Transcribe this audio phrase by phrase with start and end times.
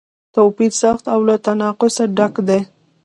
[0.35, 2.59] توپیر سخت او له تناقضه ډک دی.